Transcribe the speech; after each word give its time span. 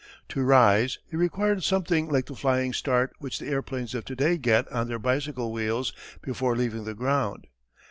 To 0.29 0.41
rise 0.41 0.97
he 1.05 1.15
required 1.15 1.61
something 1.63 2.09
like 2.09 2.25
the 2.25 2.33
flying 2.35 2.73
start 2.73 3.13
which 3.19 3.37
the 3.37 3.49
airplanes 3.49 3.93
of 3.93 4.03
to 4.05 4.15
day 4.15 4.35
get 4.39 4.67
on 4.71 4.87
their 4.87 4.97
bicycle 4.97 5.51
wheels 5.53 5.93
before 6.23 6.55
leaving 6.55 6.85
the 6.85 6.95
ground. 6.95 7.45